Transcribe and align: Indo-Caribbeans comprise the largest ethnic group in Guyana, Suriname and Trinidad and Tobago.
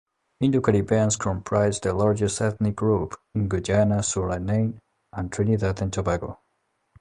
Indo-Caribbeans 0.39 1.15
comprise 1.15 1.79
the 1.79 1.93
largest 1.93 2.41
ethnic 2.41 2.75
group 2.75 3.13
in 3.35 3.47
Guyana, 3.47 3.97
Suriname 3.97 4.79
and 5.13 5.31
Trinidad 5.31 5.79
and 5.79 5.93
Tobago. 5.93 6.39